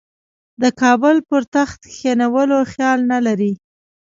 [0.61, 3.53] د کابل پر تخت کښېنولو خیال نه لري.